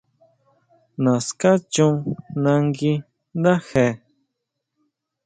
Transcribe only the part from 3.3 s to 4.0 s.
ndáje.